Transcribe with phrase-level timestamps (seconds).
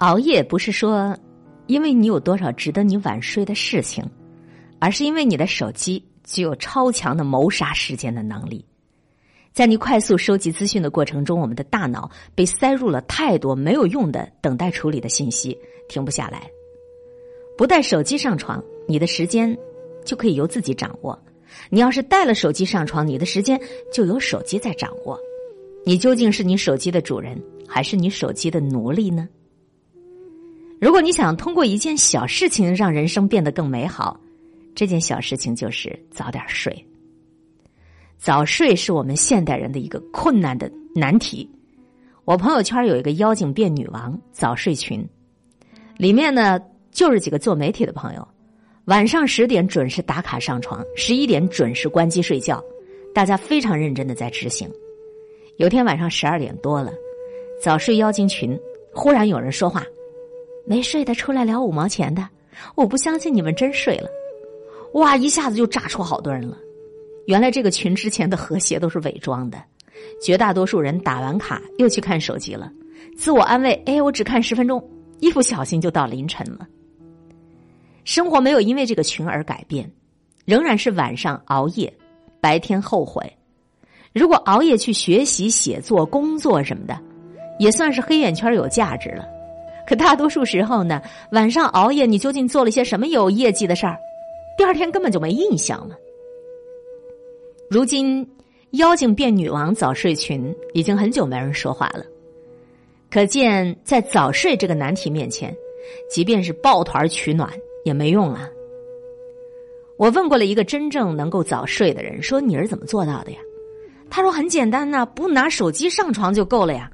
[0.00, 1.14] 熬夜不是说，
[1.66, 4.02] 因为你有多少值得你晚睡的事情，
[4.78, 8.64] 而是因为你的手机具有超强的谋杀时间的能力。
[9.52, 15.54] 在你快速收集资讯的过程中，我们的大脑被塞入了太多没有用的等待处理的信息，
[15.86, 16.50] 停不下来。
[17.58, 19.54] 不带手机上床，你的时间
[20.02, 21.14] 就可以由自己掌握；
[21.68, 23.60] 你要是带了手机上床，你的时间
[23.92, 25.20] 就由手机在掌握。
[25.84, 27.38] 你究竟是你手机的主人，
[27.68, 29.28] 还是你手机的奴隶呢？
[30.80, 34.18] 如果你想通过一件小事情让人生变得更美好，
[34.74, 36.74] 这件小事情就是早点睡。
[38.16, 41.46] 早睡是我们现代人的一个困难的难题。
[42.24, 45.06] 我朋友圈有一个妖精变女王早睡群，
[45.98, 46.58] 里面呢
[46.90, 48.26] 就是几个做媒体的朋友，
[48.86, 52.62] 晚上十点准时打卡上床，十一点准时关机睡觉，
[53.14, 54.66] 大家非常认真的在执行。
[55.58, 56.90] 有天晚上十二点多了，
[57.62, 58.58] 早睡妖精群
[58.94, 59.84] 忽然有人说话。
[60.66, 62.28] 没睡的出来聊五毛钱的，
[62.74, 64.08] 我不相信你们真睡了，
[64.94, 65.16] 哇！
[65.16, 66.56] 一下子就炸出好多人了。
[67.26, 69.62] 原来这个群之前的和谐都是伪装的，
[70.22, 72.70] 绝大多数人打完卡又去看手机了，
[73.16, 74.82] 自我安慰：哎，我只看十分钟，
[75.18, 76.66] 一不小心就到凌晨了。
[78.04, 79.90] 生活没有因为这个群而改变，
[80.44, 81.92] 仍然是晚上熬夜，
[82.40, 83.30] 白天后悔。
[84.12, 86.98] 如果熬夜去学习、写作、工作什么的，
[87.58, 89.24] 也算是黑眼圈有价值了。
[89.90, 91.02] 可大多数时候呢，
[91.32, 93.98] 晚上熬夜，你究竟做了些什么有业绩的事儿？
[94.56, 95.96] 第二天根本就没印象了。
[97.68, 98.24] 如今，
[98.74, 102.04] 妖精变女王早睡群已经很久没人说话了，
[103.10, 105.52] 可见在早睡这个难题面前，
[106.08, 107.50] 即便是抱团取暖
[107.84, 108.48] 也没用啊。
[109.98, 113.38] 我问过了一个真正能够早睡的人，说你是怎么做到的呀？
[114.08, 116.88] 他说很简单呐，不拿手机上床就够了呀。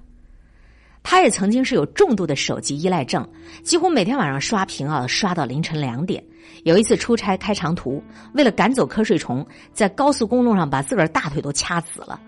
[1.09, 3.25] 他也曾经是有重度的手机依赖症，
[3.63, 6.21] 几乎每天晚上刷屏啊，刷到凌晨两点。
[6.65, 8.03] 有一次出差开长途，
[8.35, 12.21] 为了赶走瞌睡虫，在高速公路上把自个儿大腿都掐紫了。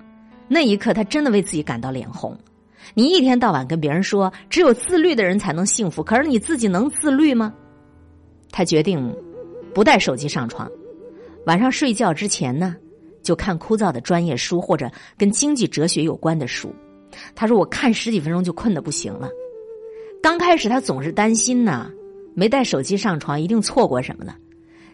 [0.46, 2.38] 那一刻，他真的为自己感到脸红。
[2.94, 7.52] 你一天到晚跟别人说只有自律的人才能幸福，可是你自己能自律吗？
[8.52, 9.12] 他决定
[9.74, 10.70] 不带手机上床，
[11.46, 12.76] 晚上睡觉之前呢，
[13.24, 16.72] 就看枯燥的专业书或者跟经济哲学有关的书。
[17.34, 19.28] 他说：“我看十几分钟就困得不行了。
[20.22, 21.90] 刚开始他总是担心呢，
[22.34, 24.34] 没带手机上床一定错过什么呢。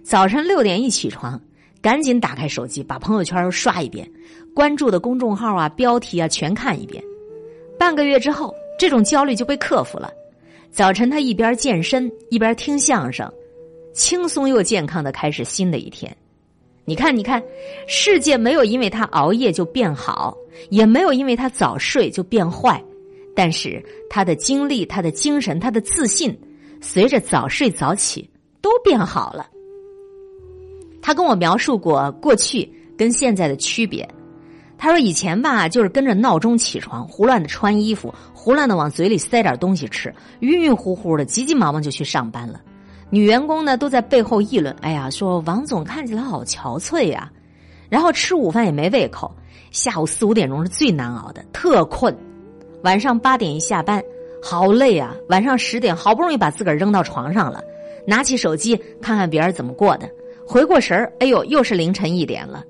[0.02, 1.41] 早晨六点一起床，
[1.80, 4.10] 赶紧打开手机，把朋友圈刷一遍，
[4.54, 7.02] 关注的公众号啊、标题啊全看一遍。
[7.78, 10.10] 半个月之后，这种焦虑就被克服了。
[10.70, 13.32] 早晨他一边健身一边听相声，
[13.92, 16.14] 轻松又健康的开始新的一天。”
[16.87, 17.43] 你看，你看，
[17.87, 20.37] 世界没有因为他熬夜就变好，
[20.69, 22.83] 也没有因为他早睡就变坏，
[23.34, 26.39] 但是他的精力、他的精神、他的自信，
[26.83, 28.28] 随着早睡早起
[28.61, 29.47] 都变好了。
[31.00, 34.06] 他跟我描述过过去跟现在的区别，
[34.77, 42.61] 他说以前吧，就是跟着闹钟起床，胡乱的穿衣服，胡乱的往嘴里塞点东西吃，晕晕乎乎的，急急忙忙就去上班了。
[43.10, 47.31] 女员工呢都在背后议论：“哎呀，说王总看起来好憔悴呀，
[47.88, 49.32] 然后吃午饭也没胃口，
[49.70, 52.16] 下午四五点钟是最难熬的，特困。
[52.82, 54.03] 晚上八点一下班，
[54.43, 55.14] 好累啊！
[55.28, 57.62] 晚上十点好不容易把自个儿扔到床上了，
[58.06, 60.09] 拿起手机看看别人怎么过的，
[60.47, 62.64] 回过神儿，哎呦，又是凌晨一点了。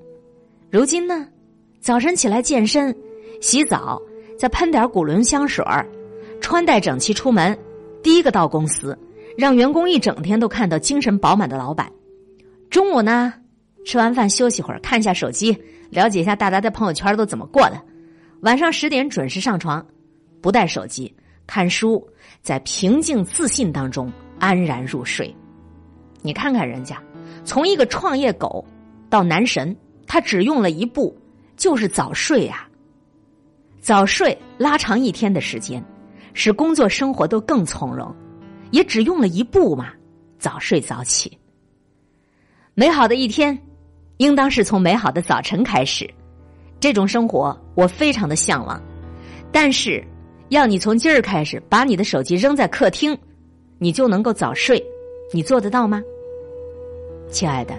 [0.69, 1.27] 如今呢，
[1.81, 2.95] 早晨起来健身、
[3.41, 3.99] 洗澡，
[4.37, 5.87] 再喷点古伦香水儿，
[6.39, 7.57] 穿戴整齐出门，
[8.03, 8.97] 第一个到公司。”
[9.37, 11.91] 让员工一整天都看到精神饱满的老板。
[12.69, 13.33] 中午呢，
[13.85, 15.57] 吃完饭休息会儿，看一下手机，
[15.89, 17.81] 了解一下大家在朋友圈都怎么过的。
[18.41, 19.85] 晚上十点准时上床，
[20.41, 21.13] 不带手机，
[21.47, 22.05] 看书，
[22.41, 25.33] 在平静自信当中安然入睡。
[26.21, 27.01] 你看看人家，
[27.43, 28.63] 从一个创业狗
[29.09, 29.75] 到男神，
[30.07, 31.15] 他只用了一步，
[31.55, 32.67] 就是早睡呀。
[33.79, 35.83] 早睡拉长一天的时间，
[36.33, 38.13] 使工作生活都更从容。
[38.71, 39.93] 也只用了一步嘛，
[40.39, 41.37] 早睡早起。
[42.73, 43.57] 美好的一天，
[44.17, 46.09] 应当是从美好的早晨开始。
[46.79, 48.81] 这种生活我非常的向往，
[49.51, 50.03] 但是
[50.49, 53.17] 要你从今儿开始把你的手机扔在客厅，
[53.79, 54.83] 你就能够早睡，
[55.33, 56.03] 你做得到吗？
[57.31, 57.73] 亲爱的，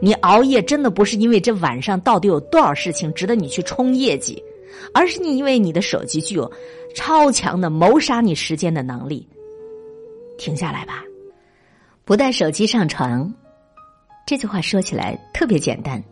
[0.00, 4.42] 你熬夜真的不是因为这晚上到底有多少事情值得你去冲业绩，
[4.92, 6.50] 而是你因为你的手机具有
[6.94, 9.28] 超强的谋杀你时间的能力。
[10.40, 11.04] 停下来吧，
[12.06, 13.30] 不带手机上床。
[14.26, 16.02] 这句话说起来特别简单，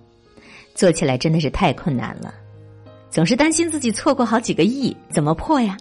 [0.74, 2.34] 做起来真的是太困难了。
[3.10, 5.78] 总是担心自己错过好几个亿，怎么破呀？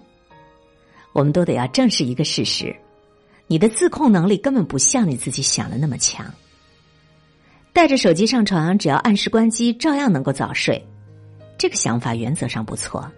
[1.11, 2.73] 我们都得要正视一个事实：
[3.47, 6.25] 你的自控能力根本不像你自己想的那么强。
[7.73, 10.81] 带着手机上床，只要按时关机，照样能够早睡。
[11.57, 13.11] 这个想法原则上不错，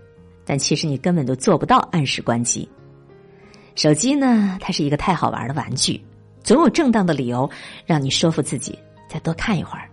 [0.43, 2.67] 但其实你根本都做不到按时关机。
[3.75, 6.01] 手机呢，它是一个太好玩的玩具，
[6.43, 7.49] 总有正当的理由
[7.85, 8.77] 让你说服自己
[9.09, 9.89] 再多看一会儿。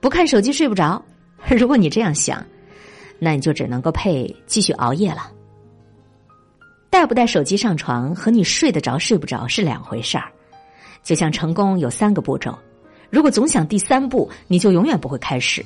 [0.00, 1.02] 不看手机睡不着，
[1.48, 2.44] 如果你这样想，
[3.18, 5.30] 那你就只能够配继续熬夜了。
[6.90, 10.30] 带不带手机上床和你睡得着睡不着是两回事儿。
[11.02, 12.56] 就像成功有三个步骤，
[13.10, 15.64] 如果总想第三步，你就永远不会开始。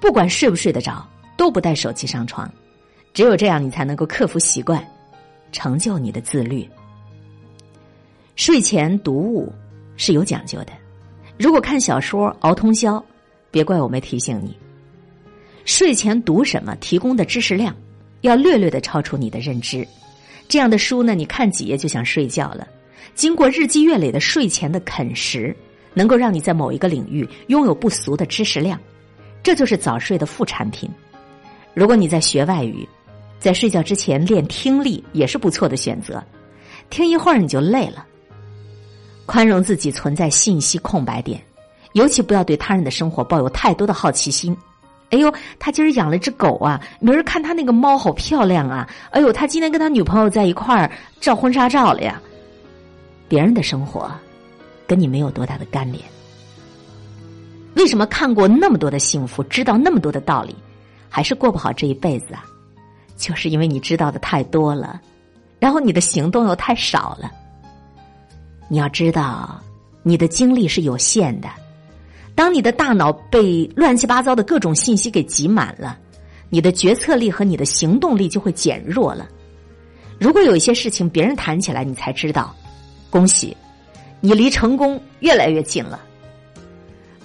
[0.00, 1.06] 不管睡不睡得着，
[1.36, 2.50] 都不带手机上床。
[3.14, 4.82] 只有这样，你才能够克服习惯，
[5.52, 6.68] 成就你的自律。
[8.34, 9.52] 睡前读物
[9.96, 10.72] 是有讲究的。
[11.38, 13.02] 如果看小说熬通宵，
[13.50, 14.56] 别怪我没提醒你。
[15.64, 17.76] 睡前读什么，提供的知识量
[18.22, 19.86] 要略略的超出你的认知。
[20.48, 22.66] 这样的书呢，你看几页就想睡觉了。
[23.14, 25.54] 经过日积月累的睡前的啃食，
[25.94, 28.80] 能够让你在某一个领域拥有不俗的知识量。
[29.42, 30.88] 这就是早睡的副产品。
[31.74, 32.86] 如果你在学外语，
[33.42, 36.22] 在睡觉之前练听力也是不错的选择。
[36.90, 38.06] 听一会儿你就累了。
[39.26, 41.42] 宽容自己存在信息空白点，
[41.94, 44.56] 尤其不要对他人的生活抱有太多的好奇心。
[45.10, 46.80] 哎呦，他今儿养了只狗啊！
[47.00, 48.88] 明儿看他那个猫好漂亮啊！
[49.10, 50.90] 哎呦，他今天跟他女朋友在一块儿
[51.20, 52.20] 照婚纱照了呀。
[53.28, 54.10] 别人的生活
[54.86, 56.02] 跟你没有多大的干联。
[57.74, 60.54] 为什么看过那么多的幸福，知道那么多的道理，
[61.08, 62.44] 还是过不好这一辈子啊？
[63.16, 65.00] 就是因为你知道的太多了，
[65.58, 67.30] 然后你的行动又太少了。
[68.68, 69.60] 你要知道，
[70.02, 71.48] 你的精力是有限的。
[72.34, 75.98] 当你的大脑被乱七八糟的各种信息给挤满了，
[76.48, 79.28] 你的决策力和你的行动力就会减弱了。
[80.18, 82.54] 如果有一些事情别人谈起来，你才知道，
[83.10, 83.56] 恭喜，
[84.20, 86.00] 你离成功越来越近了。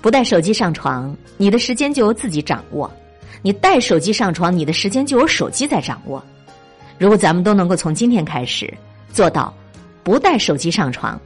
[0.02, 2.90] 不带手机上床，你的时间就由自己掌握；
[3.42, 6.24] 你带手机上床，你的时间就有手机在掌握。
[6.98, 8.74] 如果咱们都能够从今天开始
[9.14, 9.54] 做到
[10.04, 11.20] 不带手机上床，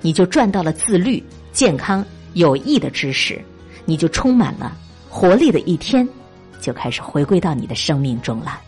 [0.00, 1.22] 你就赚到了自律、
[1.52, 2.04] 健康、
[2.34, 3.40] 有益的知识，
[3.84, 4.76] 你就充满了
[5.10, 6.08] 活力的一天，
[6.60, 8.60] 就开始回归到你的生命中了。